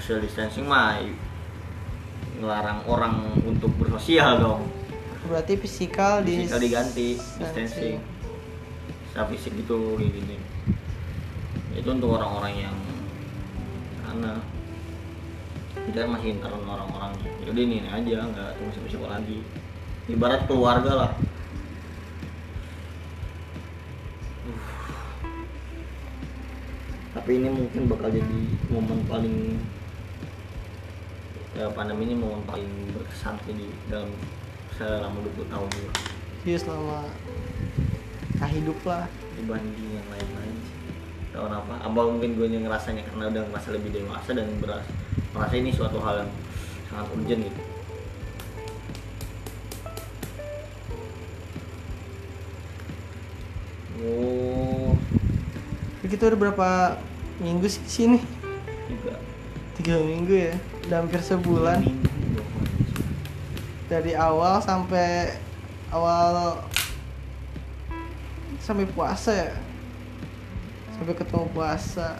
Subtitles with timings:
[0.00, 0.96] social distancing mah
[2.40, 4.64] ngelarang orang untuk bersosial dong.
[5.28, 8.00] Berarti fisikal di Fisikal diganti distancing.
[9.12, 10.38] secara fisik gitu gini
[11.74, 12.76] itu untuk orang-orang yang
[14.06, 14.32] karena
[15.86, 17.12] kita masih intern orang-orang.
[17.46, 19.38] Jadi ini, aja nggak tunggu siapa siapa lagi.
[20.10, 21.12] Ibarat keluarga lah.
[24.46, 24.60] Uh.
[27.10, 29.58] tapi ini mungkin bakal jadi momen paling
[31.60, 34.08] ya pandemi ini momen paling berkesan sih di dalam
[34.80, 35.90] selama 20 tahun ini.
[36.48, 37.04] Iya selama
[38.40, 39.04] tak hidup lah.
[39.36, 40.78] Dibanding yang lain-lain sih.
[41.30, 44.82] tahun apa apa mungkin gue ngerasanya karena udah ngerasa lebih dewasa dan beras
[45.30, 46.30] merasa ini suatu hal yang
[46.88, 47.62] sangat urgent gitu.
[54.00, 54.96] Oh.
[56.08, 56.68] Kita udah berapa
[57.38, 58.18] minggu sih di sini?
[58.88, 59.14] Tiga.
[59.78, 61.80] Tiga minggu ya udah hampir sebulan.
[63.90, 65.34] Dari awal sampai
[65.90, 66.62] awal
[68.62, 69.52] sampai puasa ya.
[70.94, 72.16] Sampai ketemu puasa.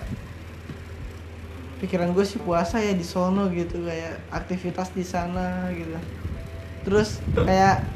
[1.79, 5.97] Pikiran gue sih puasa ya di sono gitu kayak aktivitas di sana gitu.
[6.85, 7.87] Terus kayak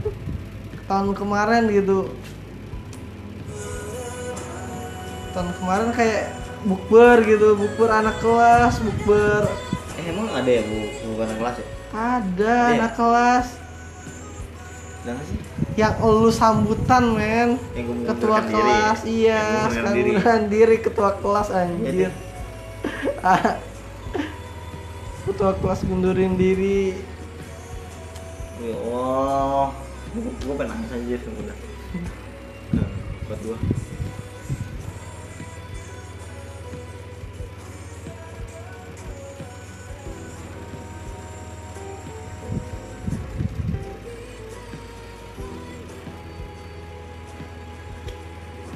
[0.86, 2.08] tahun kemarin gitu.
[5.34, 9.44] Tahun kemarin kayak bukber gitu bukber anak kelas bukber
[10.06, 10.76] emang ada ya bu
[11.10, 11.66] bukan anak kelas ya?
[11.94, 12.74] Ada Iya.
[12.76, 13.46] anak kelas.
[15.04, 15.38] Ada sih?
[15.74, 17.50] Yang lu sambutan men.
[17.72, 19.42] Yang ketua kelas iya.
[19.42, 20.10] sekarang sekarang diri.
[20.10, 22.10] munduran diri ketua kelas Iya, anjir.
[25.24, 26.94] ketua kelas mundurin diri.
[28.60, 29.68] Ya Allah.
[30.14, 31.56] Gue pengen nangis aja sih udah
[32.70, 32.86] Nah,
[33.26, 33.56] buat gue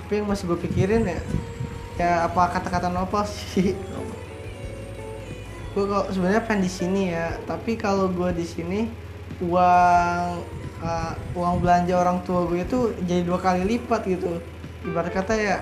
[0.08, 1.20] tapi yang masih gue pikirin ya
[2.00, 3.76] ya apa kata-kata Nopal sih?
[5.76, 8.88] Gue kok sebenarnya pengen di sini ya tapi kalau gue di sini
[9.44, 10.40] uang
[10.80, 14.40] uh, uang belanja orang tua gue itu jadi dua kali lipat gitu.
[14.88, 15.60] Ibarat kata ya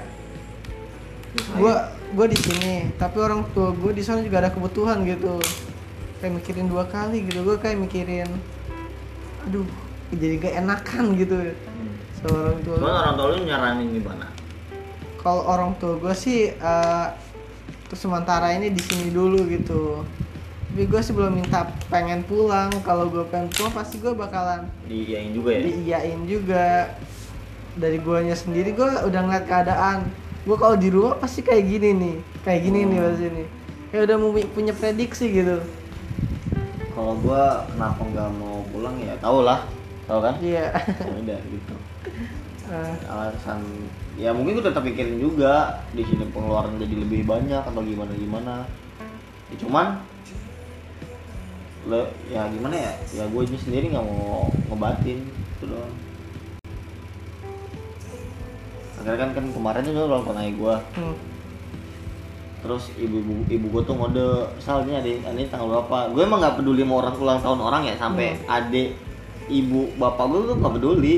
[1.59, 1.75] gue
[2.15, 5.43] gue di sini tapi orang tua gue di sana juga ada kebutuhan gitu.
[6.23, 8.31] Kayak mikirin dua kali gitu gue kayak mikirin
[9.43, 9.67] aduh
[10.15, 11.35] jadi gak enakan gitu
[12.23, 13.03] sama orang tua Cuman gua.
[13.03, 14.36] orang tua lu nyaranin gimana?
[15.27, 17.07] Kalau orang tua gue sih eh,
[17.91, 20.07] untuk sementara ini di sini dulu gitu.
[20.71, 22.71] Tapi gue sih belum minta pengen pulang.
[22.87, 25.63] Kalau gue pengen pulang pasti gue bakalan Diiyain juga ya?
[25.67, 26.95] diiyain juga.
[27.75, 30.07] Dari guanya sendiri gue udah ngeliat keadaan.
[30.47, 32.17] Gue kalau di rumah pasti kayak gini nih.
[32.47, 33.47] Kayak gini nih pasti nih.
[33.91, 35.59] Kayak udah mau punya prediksi gitu.
[36.97, 39.69] Kalau gua kenapa nggak mau pulang ya tau lah,
[40.09, 40.41] tau kan?
[40.41, 40.73] iya.
[40.73, 41.75] Ya udah gitu.
[42.73, 43.61] Eh, Alasan
[44.17, 48.55] ya mungkin gua tetap pikirin juga di sini pengeluaran jadi lebih banyak atau gimana gimana.
[49.53, 49.87] Ya, cuman
[51.87, 52.93] lo ya gimana ya?
[53.15, 55.95] Ya gue ini sendiri nggak mau ngebatin itu doang.
[58.99, 61.17] Akhirnya kan kan kemarin itu ulang tahun gue hmm.
[62.67, 66.11] terus ibu ibu ibu gue tuh ngode salnya deh ini tanggal berapa?
[66.11, 68.99] Gue emang nggak peduli sama orang ulang tahun orang ya sampai adik
[69.47, 71.15] ibu bapak gue tuh nggak peduli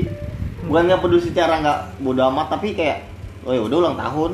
[0.67, 3.07] bukan nggak peduli secara nggak bodo amat tapi kayak
[3.47, 4.31] oh ya udah ulang tahun.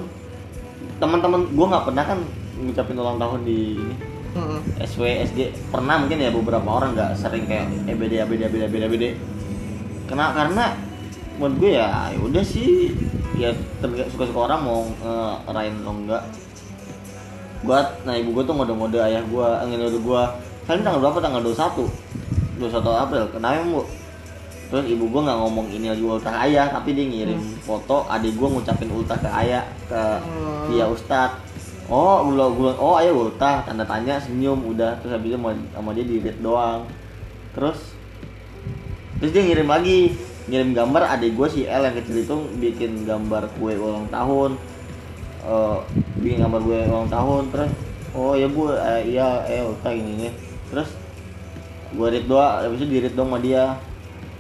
[0.98, 2.20] Teman-teman gue nggak pernah kan
[2.56, 3.96] ngucapin ulang tahun di ini.
[4.36, 4.60] Hmm.
[4.84, 5.40] SW SD
[5.72, 9.06] pernah mungkin ya beberapa orang nggak sering kayak "Eh, EBD EBD EBD EBD EBD
[10.12, 10.66] karena karena
[11.40, 12.92] menurut gue ya ya udah sih.
[13.36, 13.52] Ya
[14.16, 14.88] suka-suka orang mau
[15.44, 16.24] ngerayain atau enggak
[17.66, 20.40] gua nah ibu gua tuh ngode-ngode ayah gua eh, ngode gua.
[20.66, 21.20] Kalian tanggal berapa?
[21.20, 23.24] Tanggal 21 21 April.
[23.36, 23.82] Kenapa bu
[24.76, 28.52] terus ibu gua nggak ngomong ini lagi ultah ayah tapi dia ngirim foto adik gua
[28.52, 30.68] ngucapin ultah ke ayah ke Hmm.
[30.68, 31.32] via ustad.
[31.88, 33.64] Oh gula gula oh ayah ultah.
[33.64, 35.00] Tanda tanya senyum udah.
[35.00, 36.84] Terus habis itu sama, sama dia di read doang.
[37.56, 37.96] Terus
[39.24, 40.12] terus dia ngirim lagi.
[40.52, 44.60] Ngirim gambar adik gue si L yang kecil itu bikin gambar kue ulang tahun.
[45.48, 45.78] Eh,
[46.20, 47.48] bikin gambar gue ulang tahun.
[47.56, 47.72] Terus
[48.12, 50.34] oh ya bu eh, iya eh ultah gini nih
[50.72, 50.90] terus
[51.92, 53.76] gue read doang habis itu di read dong sama dia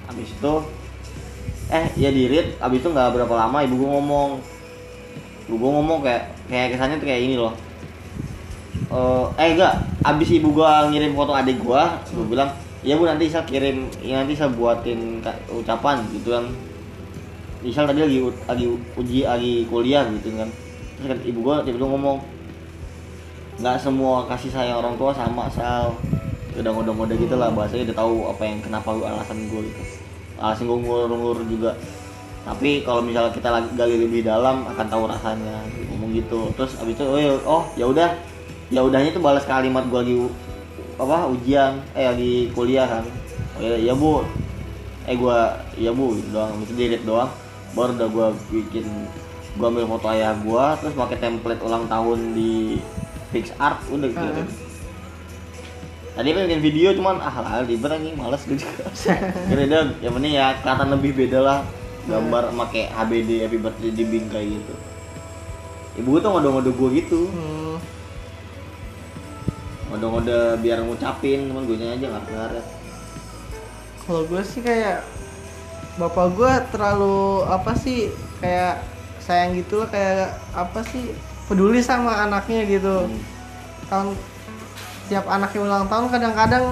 [0.06, 0.54] habis itu
[1.74, 4.30] eh ya di read habis itu nggak berapa lama ibu gue ngomong.
[5.50, 7.54] Ibu gue ngomong kayak kayak kesannya tuh kayak ini loh.
[8.96, 9.74] Eh, eh enggak
[10.06, 12.50] abis ibu gua ngirim foto adik gua gua bilang
[12.86, 16.46] ya bu nanti saya kirim ya, nanti saya buatin ucapan gitu kan.
[17.66, 20.50] Isal tadi lagi lagi uji lagi kuliah gitu kan.
[20.96, 22.22] Terus kan ibu gua tiba-tiba ngomong
[23.58, 25.96] nggak semua kasih sayang orang tua sama asal
[26.56, 29.82] udah ngode-ngode gitu lah bahasanya udah tahu apa yang kenapa lu alasan gue gitu.
[30.40, 31.72] Alasan gue ngulur-ngulur juga.
[32.46, 35.66] Tapi kalau misalnya kita lagi gali lebih dalam akan tahu rasanya.
[35.92, 36.52] Ngomong gitu.
[36.56, 38.10] Terus abis itu oh ya oh ya udah.
[38.74, 40.16] Ya udahnya itu balas kalimat gue lagi
[40.96, 41.82] apa ujian.
[41.98, 43.04] Eh lagi kuliah kan.
[43.58, 44.24] Oh ya, ya bu.
[45.06, 45.38] Eh gue
[45.82, 46.54] ya bu gitu doang.
[46.64, 47.30] Itu delete doang.
[47.76, 48.88] Baru udah gue bikin
[49.56, 52.76] gue ambil foto ayah gue terus pakai template ulang tahun di
[53.32, 54.65] PixArt udah gitu Ah.
[56.16, 58.88] Tadi pengen bikin video cuman ah lah ribet nih males gue juga
[59.52, 61.60] kira dia yang penting ya kelihatan lebih beda lah
[62.08, 64.74] gambar pakai HBD happy birthday di bingkai gitu
[66.00, 67.76] ibu gue tuh ngode-ngode gue gitu Hmm.
[69.92, 72.66] ngode-ngode biar ngucapin cuman gue aja nggak ngaret
[74.06, 75.02] Kalau gue sih kayak
[75.98, 78.86] bapak gue terlalu apa sih kayak
[79.18, 81.10] sayang gitu lah kayak apa sih
[81.50, 83.10] peduli sama anaknya gitu.
[83.10, 83.22] Hmm.
[83.90, 84.08] Tahun
[85.06, 86.64] tiap anaknya ulang tahun kadang-kadang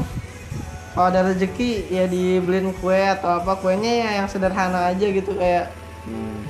[0.93, 5.73] kalau ada rezeki ya dibeliin kue atau apa kuenya ya yang sederhana aja gitu kayak
[6.05, 6.45] hmm.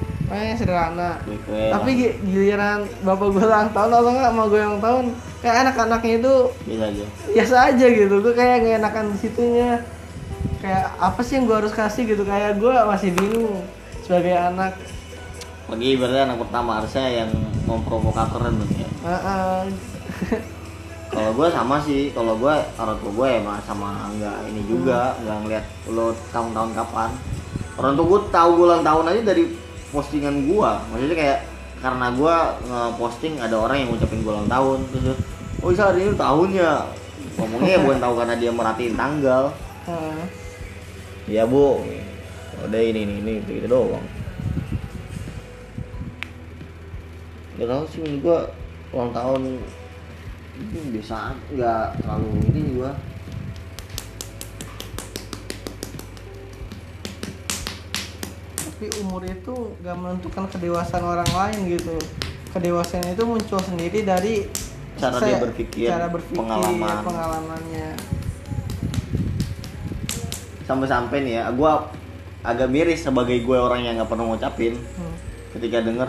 [0.59, 1.21] sederhana.
[1.23, 1.99] kue-kue Tapi lah.
[1.99, 5.05] gi- giliran bapak gue ulang tahun atau enggak sama gue ulang tahun
[5.39, 6.33] kayak anak-anaknya itu
[6.63, 9.71] bisa aja biasa aja gitu gue kayak nggak enakan di situnya
[10.59, 13.63] kayak apa sih yang gue harus kasih gitu kayak gue masih bingung
[14.03, 14.75] sebagai anak
[15.67, 17.29] lagi ibaratnya anak pertama harusnya yang
[17.63, 19.61] memprovokator kan ya Heeh.
[21.13, 25.37] kalau gue sama sih kalau gue orang tua gue emang sama nggak ini juga nggak
[25.45, 27.09] ngeliat lo tahun-tahun kapan.
[27.77, 29.43] Orang tua gue tahu gue ulang tahun aja dari
[29.93, 31.39] postingan gue maksudnya kayak
[31.83, 35.19] karena gue nge-posting ada orang yang ngucapin gue ulang tahun terus
[35.61, 36.69] oh bisa hari ini tahunnya
[37.39, 39.43] ngomongnya ya bukan tahu karena dia merhatiin tanggal.
[39.83, 40.21] Heeh.
[41.23, 41.79] Iya bu,
[42.67, 44.03] udah ini ini ini gitu, gitu doang.
[47.55, 48.39] Gak tau sih menurut gua
[48.91, 49.41] ulang tahun
[50.53, 52.91] ini biasa nggak terlalu ini gua.
[58.63, 61.95] tapi umur itu gak menentukan kedewasaan orang lain gitu
[62.51, 64.45] kedewasaan itu muncul sendiri dari
[64.93, 67.01] Cara dia berpikir, cara berpikir pengalaman.
[67.01, 67.89] pengalamannya
[70.63, 71.91] Sampai-sampai nih ya, gua
[72.45, 75.15] agak miris sebagai gue orang yang nggak pernah ngucapin Hmm.
[75.57, 76.07] ketika denger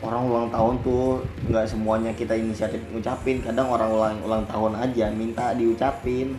[0.00, 1.20] orang ulang tahun tuh
[1.52, 6.36] nggak semuanya kita inisiatif ngucapin kadang orang ulang ulang tahun aja minta diucapin.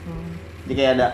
[0.00, 0.30] Hmm.
[0.64, 1.08] jadi kayak ada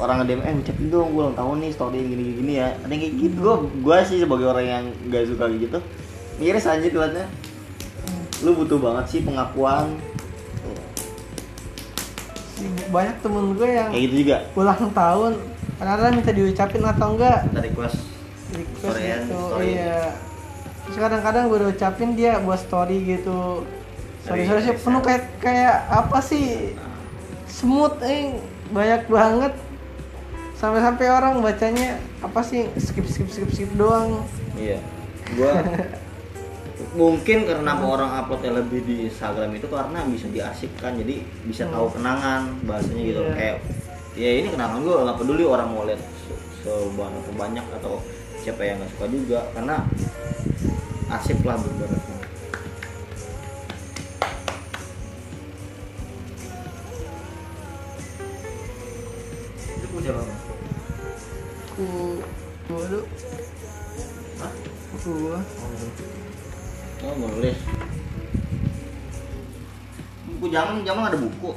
[0.00, 2.68] orang nge-DM eh ucapin dong gue ulang tahun nih story gini gini ya.
[2.80, 3.36] Ada yang kayak gitu.
[3.44, 3.54] Gue
[3.84, 5.78] gue sih sebagai orang yang gak suka gitu
[6.38, 7.26] miris aja liatnya
[8.46, 9.98] lu butuh banget sih pengakuan.
[12.94, 14.36] Banyak temen gue yang kayak gitu juga.
[14.54, 15.32] ulang tahun
[15.78, 17.38] kadang-kadang minta diucapin atau enggak.
[17.50, 17.98] Kita request.
[18.54, 19.66] Request Storyan, gitu story.
[19.74, 20.27] iya
[20.98, 23.64] kadang-kadang gue udah ucapin dia buat story gitu.
[24.26, 26.74] Sorry sorry sih penuh kayak kayak apa sih?
[27.48, 28.36] Smooth eh.
[28.68, 29.54] Banyak banget.
[30.58, 32.68] Sampai-sampai orang bacanya apa sih?
[32.76, 34.26] Skip skip skip skip doang.
[34.58, 34.82] Iya.
[35.32, 35.52] Gue
[36.94, 42.54] mungkin karena orang uploadnya lebih di Instagram itu karena bisa diarsipkan jadi bisa tahu kenangan
[42.66, 43.22] bahasanya gitu.
[43.22, 43.34] Iya.
[43.34, 43.56] kayak
[44.18, 48.02] ya ini kenangan gue nggak peduli orang mau lihat se- sebanyak sebanyak atau
[48.42, 49.40] siapa yang nggak suka juga.
[49.54, 49.76] Karena
[51.08, 51.96] arsip lah beberapa
[59.78, 60.34] itu punya apa?
[61.72, 61.88] ku
[62.68, 63.00] dulu
[64.38, 64.52] Hah?
[65.08, 65.38] gua
[66.98, 67.54] Oh, nulis.
[70.26, 71.54] Buku jangan jangan ada buku.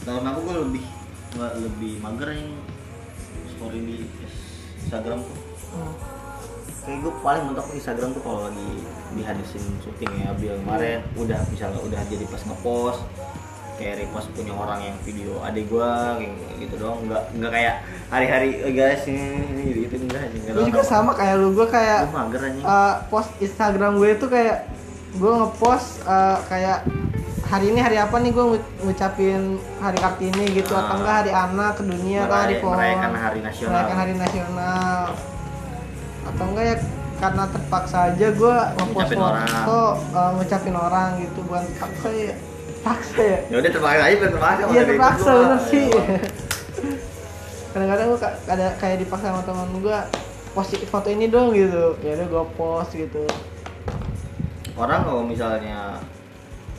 [0.00, 0.84] Tahun aku gue lebih
[1.60, 2.56] lebih mager yang
[3.52, 3.96] story di
[4.80, 5.38] Instagram tuh.
[5.76, 6.15] Hmm.
[6.86, 8.68] Kayak gue paling mentok Instagram tuh kalau lagi
[9.12, 10.54] dihadisin syuting ya Bill.
[10.56, 13.02] Kemarin udah misalnya udah jadi pas ngepost
[13.76, 16.96] kayak repost punya orang yang video adik gua kayak gitu doang.
[17.04, 17.74] Nggak nggak kayak
[18.06, 22.00] hari-hari "Eh, guys ini ini gitu enggak aja Gue juga sama kayak lu, gue kayak
[22.06, 24.56] gue mager aja uh, post Instagram gue itu kayak
[25.12, 26.86] gue ngepost uh, kayak
[27.44, 28.44] hari ini hari apa nih gue
[28.80, 29.42] ngucapin
[29.76, 30.80] hari kartini gitu Ah.
[30.82, 32.74] atau enggak hari anak ke dunia atau hari pohon.
[32.74, 33.70] merayakan hari nasional.
[33.72, 35.02] merayakan hari nasional
[36.26, 36.76] atau enggak ya
[37.16, 39.80] karena terpaksa aja gue ngepost foto
[40.12, 42.34] uh, ngucapin orang gitu bukan terpaksa ya.
[42.36, 43.38] Terpaksa ya?
[43.48, 45.86] Ya udah terpaksa aja terpaksa iya terpaksa bener sih.
[45.88, 46.04] Ya,
[47.72, 48.20] kadang-kadang gue
[48.52, 49.98] ada kayak dipaksa sama teman gue
[50.52, 51.96] post foto ini dong gitu.
[52.04, 53.24] Ya udah gue post gitu.
[54.76, 55.96] Orang kalau misalnya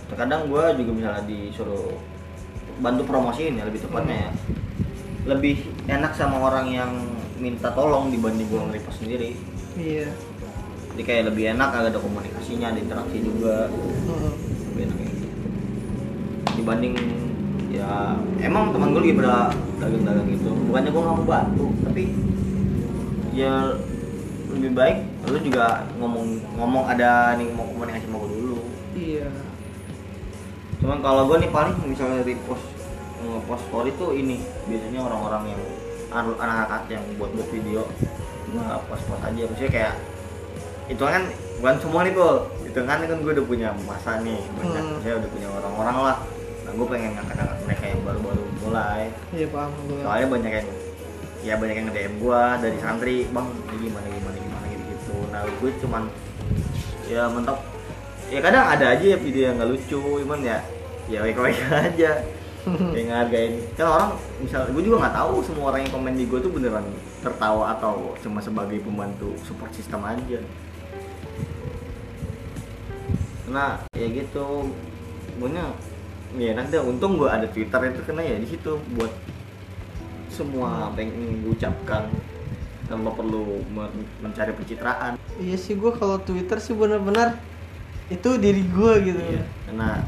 [0.06, 1.98] terkadang gue juga misalnya disuruh
[2.77, 4.32] bantu promosiin ya lebih tepatnya ya.
[5.34, 6.92] Lebih enak sama orang yang
[7.38, 9.38] minta tolong dibanding gue nge-repost sendiri.
[9.77, 10.10] Iya.
[10.94, 13.70] Jadi kayak lebih enak ada komunikasinya ada interaksi juga.
[14.74, 15.38] Lebih enak kayak gitu.
[16.58, 16.94] Dibanding
[17.70, 20.50] ya emang teman gue lagi pada dagang-dagang gitu.
[20.65, 22.03] Bukannya gue nggak mau bantu tapi
[23.38, 23.77] ya
[24.50, 24.98] lebih baik
[25.29, 26.25] lu juga ngomong
[26.58, 28.58] ngomong ada nih mau komunikasi gue dulu.
[28.98, 29.29] Iya.
[30.82, 32.65] Cuman kalau gue nih paling misalnya repost
[33.22, 35.62] ngepost story tuh ini biasanya orang-orang yang
[36.11, 37.81] anak-anak yang buat buat video.
[38.47, 39.93] Gue post aja maksudnya kayak
[40.87, 41.23] itu kan
[41.59, 42.35] bukan semua nih Pul.
[42.63, 44.99] Itu kan kan gue udah punya masa nih banyak Hmm.
[45.03, 46.17] saya udah punya orang-orang lah.
[46.63, 49.03] Nah gue pengen ngangkat-ngangkat mereka yang baru-baru mulai.
[49.35, 50.67] Iya paham gue soalnya banyak yang
[51.37, 55.39] ya banyak yang nge-DM gue dari santri bang ini gimana gimana gimana gitu gitu nah
[55.45, 56.03] gue cuman
[57.07, 57.59] ya mentok.
[58.27, 60.59] Ya kadang ada aja ya video yang nggak lucu cuman ya
[61.07, 62.11] ya baik baik aja
[62.93, 63.53] kayak ngehargain.
[63.75, 64.09] Kan orang
[64.39, 66.86] misal gue juga nggak tahu semua orang yang komen di gue tuh beneran
[67.24, 70.39] tertawa atau cuma sebagai pembantu support system aja.
[73.47, 74.71] Nah ya gitu.
[75.38, 75.71] Punya
[76.36, 76.81] ya deh.
[76.83, 79.12] Untung gue ada twitter itu karena ya di situ buat
[80.27, 82.05] semua apa yang ingin gue ucapkan
[82.88, 85.19] tanpa perlu men- mencari pencitraan.
[85.38, 87.36] Iya sih gue kalau Twitter sih benar-benar
[88.07, 89.19] itu diri gue gitu.
[89.19, 90.07] Iya, karena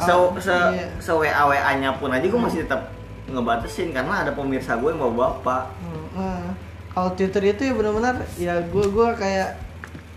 [0.00, 0.86] se Oh, se, iya.
[0.96, 2.88] se WA WA nya pun aja gue masih tetap
[3.26, 5.64] ngebatasin karena ada pemirsa gue yang bawa bapak.
[5.78, 6.44] Hmm, nah,
[6.90, 9.60] kalau Twitter itu ya benar-benar ya gue gua kayak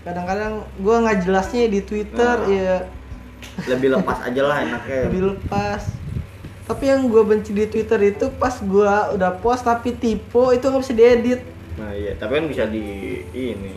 [0.02, 2.50] kadang-kadang gue nggak jelasnya di Twitter Nah.
[2.50, 2.76] ya
[3.68, 5.12] lebih lepas aja lah enaknya.
[5.12, 5.82] Lebih lepas.
[6.64, 10.82] Tapi yang gue benci di Twitter itu pas gue udah post tapi tipe itu nggak
[10.82, 11.42] bisa diedit.
[11.76, 12.16] Nah iya.
[12.16, 12.82] Tapi kan bisa di
[13.36, 13.76] ini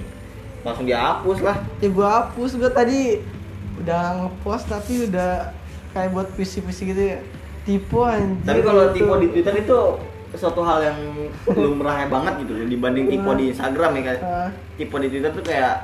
[0.62, 1.58] langsung dihapus lah.
[1.78, 3.00] Ya gue hapus gue tadi
[3.76, 5.52] udah ngepost tapi udah
[5.96, 7.18] kayak buat puisi-puisi gitu ya.
[7.64, 9.78] Tipe anjir tapi kalau tipe di Twitter itu
[10.36, 10.98] suatu hal yang
[11.56, 15.40] lumrah banget gitu loh dibanding tipe di Instagram ya kayak Ah, tipe di Twitter tuh
[15.42, 15.74] kayak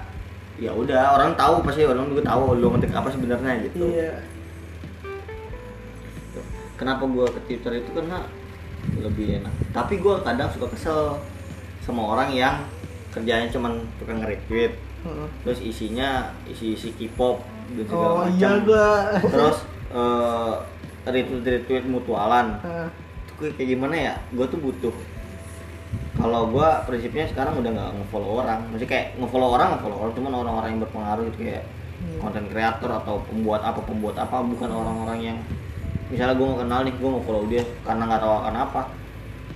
[0.61, 3.89] ya udah orang tahu pasti orang juga tahu lo ngetik apa sebenarnya gitu.
[3.89, 4.21] Iya.
[6.77, 8.27] Kenapa gua ke Twitter itu karena
[9.01, 9.55] lebih enak.
[9.73, 11.19] Tapi gua kadang suka kesel
[11.83, 12.63] sama orang yang
[13.11, 14.77] kerjanya cuman tukang nge-retweet.
[15.03, 15.27] Heeh.
[15.43, 17.43] terus isinya isi-isi K-pop
[17.75, 18.39] dan segala oh macam.
[18.39, 18.51] iya
[19.19, 19.59] terus
[19.93, 20.55] eh,
[21.07, 22.59] retweet retweet mutualan.
[22.65, 22.89] Ah,
[23.29, 24.15] itu kayak gimana ya?
[24.33, 24.95] Gue tuh butuh.
[26.13, 28.61] Kalau gue prinsipnya sekarang udah nggak ngefollow orang.
[28.71, 30.13] Maksudnya kayak ngefollow orang ngefollow orang.
[30.15, 31.65] Cuman orang-orang yang berpengaruh gitu kayak
[32.03, 32.19] Hmm.
[32.19, 34.43] konten kreator atau pembuat apa pembuat apa.
[34.43, 35.39] Bukan orang-orang yang
[36.11, 38.83] misalnya gue nggak kenal nih gue ngefollow dia karena nggak tahu akan apa.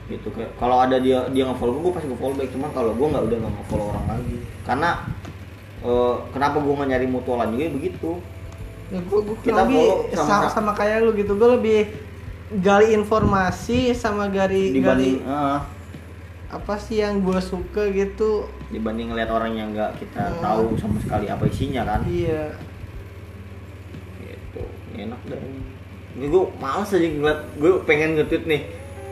[0.06, 2.50] Gitu kayak kalau ada dia dia ngefollow gue pasti gue follow back.
[2.54, 4.36] Cuman kalau gue nggak udah nggak ngefollow orang lagi.
[4.62, 4.90] Karena
[5.82, 8.10] eh, kenapa gue nggak nyari mutualan juga begitu
[8.86, 11.34] ya gue gue Kita lebih sama- sama, sama kayak lu gitu.
[11.34, 11.80] Gue lebih
[12.58, 15.58] gali informasi sama gali dibanding gali eh,
[16.46, 18.46] apa sih yang gue suka gitu.
[18.68, 20.38] Dibanding ngeliat orang yang nggak kita Hmm.
[20.38, 22.00] tahu sama sekali apa isinya kan?
[22.06, 22.54] Iya.
[24.20, 24.62] Gitu.
[24.96, 25.40] Enak deh
[26.16, 26.26] ini.
[26.26, 28.62] Gue males aja ngeliat gue pengen nge-tweet nih.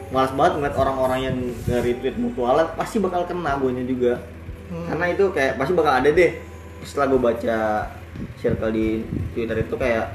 [0.08, 4.14] Males banget ngeliat orang-orang yang nge-retweet mutualan pasti bakal kena gue juga.
[4.64, 4.88] Hmm.
[4.88, 6.40] karena itu kayak pasti bakal ada deh.
[6.80, 7.56] Setelah gue baca
[8.38, 9.02] circle di
[9.34, 10.14] twitter itu kayak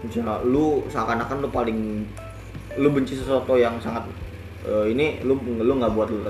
[0.00, 1.78] misalnya lu seakan-akan lu paling
[2.80, 4.06] lu benci sesuatu yang sangat
[4.64, 6.24] eh, ini lu lu nggak buat lu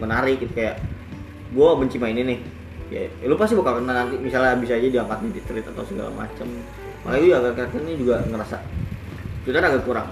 [0.00, 0.80] menarik gitu kayak
[1.54, 2.24] gue benci main ini.
[2.34, 2.38] Nih
[2.92, 6.46] ya lu pasti bakal kena nanti misalnya bisa aja diangkat di tweet atau segala macem.
[7.06, 8.56] Makanya gue agak ini juga ngerasa
[9.44, 10.08] Twitter agak kurang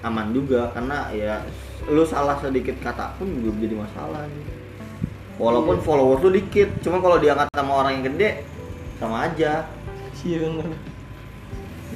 [0.00, 1.44] aman juga karena ya
[1.92, 4.24] lu salah sedikit kata pun juga jadi masalah.
[5.40, 5.84] Walaupun Iya.
[5.84, 8.44] followers lu dikit cuma kalau diangkat sama orang yang gede
[9.00, 9.64] sama aja.
[10.20, 10.76] Iya bener.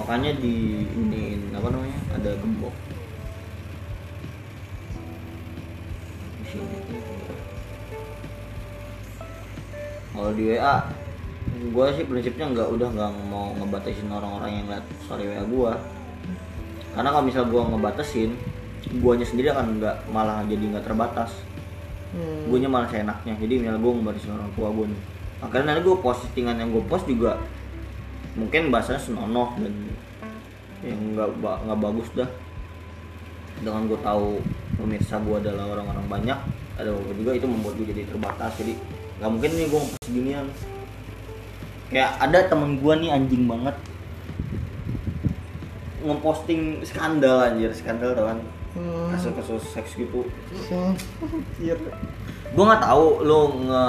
[0.00, 2.72] Makanya di ini apa namanya ada gembok.
[6.40, 6.78] Di sini.
[10.14, 10.78] kalau di WA
[11.74, 15.72] gue sih prinsipnya nggak udah nggak mau ngebatasin orang-orang yang liat story WA gue
[16.94, 18.30] karena kalau misal gue ngebatasin
[19.02, 21.34] guanya sendiri akan nggak malah jadi nggak terbatas.
[22.14, 22.46] Hmm.
[22.46, 23.34] gue malah seenaknya.
[23.34, 25.02] Jadi misalnya gue ngebatasin orang tua gue nih
[25.46, 27.38] akhirnya nanti gue postingan yang gue post juga
[28.34, 29.74] mungkin bahasanya senonoh dan
[30.82, 32.30] yang nggak nggak bagus dah.
[33.62, 34.42] Dengan gue tahu
[34.76, 36.38] pemirsa gue adalah orang-orang banyak
[36.74, 38.52] ada beberapa juga itu membuat gue jadi terbatas.
[38.58, 38.74] Jadi
[39.22, 40.46] nggak mungkin nih gue ngepost ginian
[41.94, 43.76] kayak ada temen gue nih anjing banget.
[46.04, 47.70] Ngeposting skandal anjir.
[47.70, 48.40] Skandal tau kan?
[48.74, 49.14] Hmm.
[49.14, 50.26] kasus-kasus seks gitu.
[52.54, 53.84] Gue nggak tahu lo nge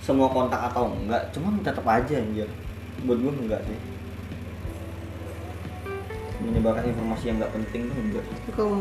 [0.00, 2.48] semua kontak atau enggak cuman tetap aja anjir.
[3.04, 3.78] Buat gue enggak sih.
[6.40, 8.24] Menyebarkan informasi yang nggak penting tuh enggak.
[8.24, 8.76] Tapi kalau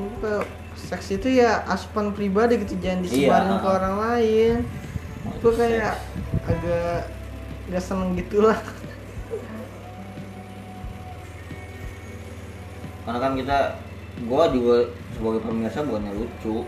[0.79, 3.59] seks itu ya asupan pribadi gitu jangan disebarin Iya.
[3.59, 4.55] ke orang lain.
[5.43, 5.95] Gue kayak
[6.47, 7.11] agak
[7.69, 8.55] gak seneng gitulah.
[13.03, 13.57] Karena kan kita
[14.29, 14.85] gua juga
[15.17, 16.63] sebagai pemirsa bukannya lucu.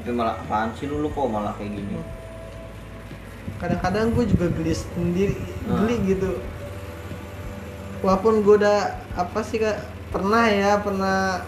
[0.00, 1.98] Tapi malah apaan sih lu, lu kok malah kayak gini
[3.56, 5.36] kadang-kadang gue juga geli sendiri
[5.66, 5.82] Nah.
[5.82, 6.30] geli gitu.
[8.04, 9.80] Walaupun gue udah apa sih kak
[10.12, 11.42] pernah ya pernah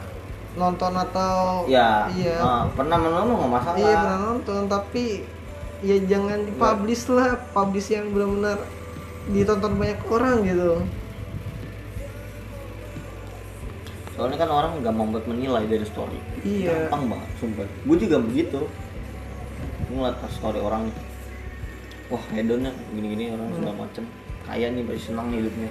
[0.59, 2.37] nonton atau ya iya.
[2.43, 3.79] ah, pernah menonton nggak masalah.
[3.79, 5.05] Iya pernah nonton tapi
[5.85, 8.59] ya jangan dipublish lah publish yang benar-benar
[9.31, 10.73] ditonton banyak orang gitu.
[14.19, 16.19] Soalnya kan orang gampang buat menilai dari story.
[16.43, 16.91] Iya.
[16.91, 17.69] Gampang banget sumpah.
[17.87, 18.67] Gue juga begitu.
[19.87, 20.91] Gue ngeliat story orang
[22.09, 24.05] wah hedonnya gini-gini orang segala macem.
[24.49, 25.71] Kaya nih pasti senang nih hidupnya.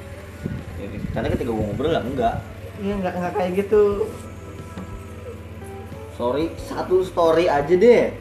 [0.77, 2.35] Ya, karena ketika gue ngobrol lah enggak.
[2.77, 3.83] Iya nggak nggak kayak gitu.
[6.13, 8.13] Sorry satu story aja deh.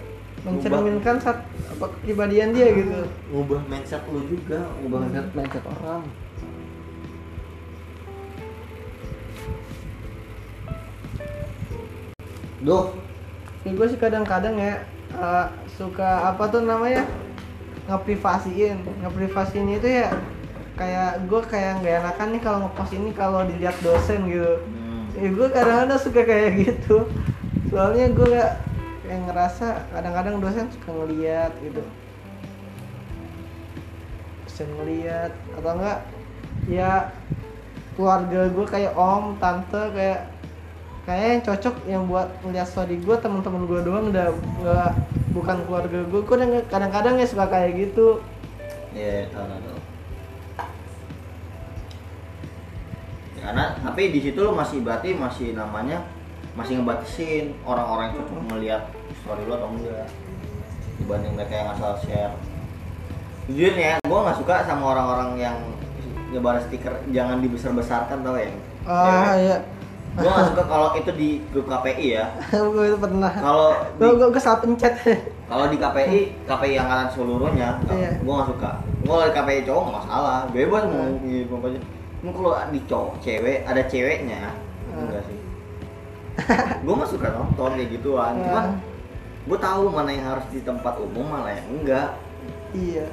[0.49, 1.45] Mencerminkan saat
[1.77, 3.05] apa kepribadian dia gitu.
[3.29, 6.03] ngubah mindset lu juga ngubah mindset mindset orang.
[12.65, 12.97] Duh,
[13.69, 14.81] ya gue sih kadang-kadang ya
[15.13, 15.47] eh,
[15.77, 17.05] suka apa tuh namanya
[17.87, 18.79] ngeprivasiin.
[19.03, 20.11] Ngeprivasiin itu ya
[20.77, 24.61] kayak gue kayak nggak enakan nih kalau ngepost ini kalau dilihat dosen gitu.
[24.61, 27.09] Hmm, ya gue kadang-kadang suka kayak gitu.
[27.73, 28.53] Soalnya gue gak
[29.07, 31.83] yang ngerasa kadang-kadang dosen suka ngeliat gitu.
[34.45, 36.01] Dosen ngeliat atau enggak
[36.67, 37.15] ya
[37.97, 40.29] keluarga gue kayak om tante kayak
[41.07, 44.29] kayak yang cocok yang buat ngeliat story gue teman-teman gue doang udah
[44.61, 44.93] nggak
[45.37, 48.25] bukan keluarga gue gue kadang- kadang-kadang ya suka kayak gitu
[48.91, 49.61] ya tahu tahu.
[49.61, 49.79] tahu.
[53.37, 56.01] Ya, Karena tapi di situ lu masih berarti masih namanya
[56.53, 58.83] masih ngebatasin orang-orang yang cocok melihat
[59.15, 60.09] story lu atau enggak
[60.97, 62.33] dibanding mereka yang asal share.
[63.47, 65.57] Jujur ya, gue nggak suka sama orang-orang yang
[66.27, 68.51] nyebar stiker jangan dibesar-besarkan tau ya.
[68.83, 69.57] ah ya
[70.17, 72.25] Gue nggak suka kalau itu di grup KPI ya.
[72.73, 74.97] gue itu pernah Kalau gue gue, gue salah pencet
[75.47, 78.11] kalau di KPI, KPI angkatan seluruhnya, Iya.
[78.19, 78.71] gue gak suka.
[79.01, 81.47] Gue kalau di KPI cowok gak masalah, bebas mau Hmm.
[81.47, 81.81] mau apa aja.
[82.19, 84.43] Cuma kalau di cowok, cewek, ada ceweknya,
[84.91, 85.01] Hmm.
[85.07, 85.39] enggak sih.
[86.85, 88.35] gue gak suka nonton kayak gituan.
[88.43, 88.81] Cuman Hmm.
[89.47, 92.11] gue tahu mana yang harus di tempat umum, mana yang enggak.
[92.75, 93.07] iya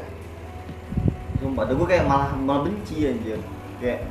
[1.39, 3.39] Sumpah, gue kayak malah malah benci anjir.
[3.77, 4.07] Kayak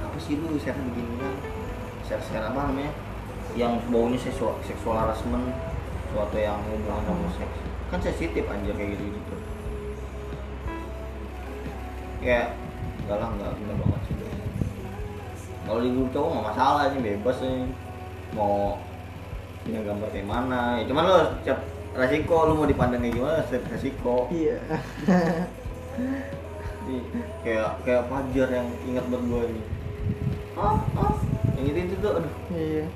[0.00, 1.34] apa sih lu share begini kan?
[2.02, 2.92] Share share apa namanya?
[3.52, 5.52] Yang baunya seksual seksual harassment,
[6.10, 7.56] suatu yang hubungan sama seks.
[7.90, 9.34] Kan sensitif anjir kayak gitu gitu.
[12.20, 12.54] Kayak
[13.06, 14.14] enggak lah enggak enggak banget sih.
[15.66, 17.56] Kalau di grup cowok nggak masalah sih bebas sih.
[18.34, 18.78] Mau
[19.60, 21.60] punya gambar kayak mana ya cuman lo setiap
[21.92, 24.16] resiko lu mau dipandang kayak gimana setiap resiko.
[24.32, 24.56] Iya.
[26.80, 26.96] Jadi,
[27.44, 29.62] kayak kayak Fajar yang ingat buat gue ini.
[30.56, 31.14] Ah ah
[31.58, 32.34] yang itu itu tuh aduh.
[32.54, 32.86] Iya.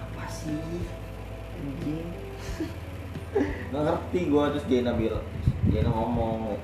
[0.00, 0.86] Apa sih?
[1.56, 2.08] Anjing
[3.76, 5.20] nggak ngerti gue terus Jena bilang
[5.68, 6.56] Jena ngomong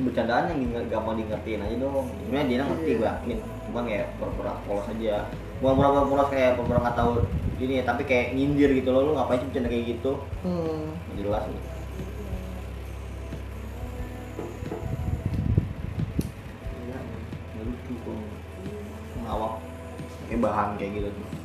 [0.00, 2.08] bercandaan yang gampang di ngertiin aja dong.
[2.20, 3.38] Sebenarnya Jena ngerti gue yakin.
[3.68, 5.24] Cuman kayak pura-pura polos aja.
[5.64, 7.12] Bukan pura-pura polos kayak pura-pura nggak tahu
[7.60, 9.08] ini ya tapi kayak nyindir gitu loh.
[9.08, 10.12] Lu ngapain sih bercanda kayak gitu?
[10.44, 10.92] Hmm.
[11.16, 11.62] Jelas nih
[16.84, 16.98] Iya,
[17.56, 18.16] nggak lucu kok.
[19.24, 19.52] Ngawak
[20.28, 21.08] kayak bahan kayak gitu.
[21.08, 21.39] tuh